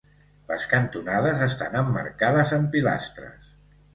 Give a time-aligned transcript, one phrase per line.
[0.51, 3.55] Les cantonades estan emmarcades amb pilastres.